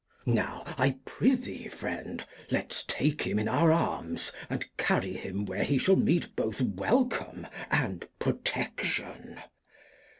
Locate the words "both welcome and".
6.35-8.07